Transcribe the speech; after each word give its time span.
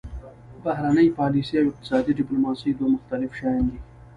بهرنۍ 0.63 1.07
پالیسي 1.19 1.55
او 1.59 1.67
اقتصادي 1.71 2.11
ډیپلوماسي 2.19 2.71
دوه 2.77 2.87
مختلف 2.95 3.31
شیان 3.39 3.61
دي 3.71 3.79